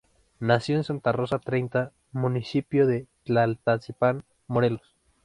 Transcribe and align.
Nació 0.39 0.77
en 0.77 0.83
Santa 0.83 1.11
Rosa 1.11 1.37
Treinta, 1.37 1.91
municipio 2.11 2.87
de 2.87 3.05
Tlaltizapán, 3.23 4.23
Morelos. 4.47 4.95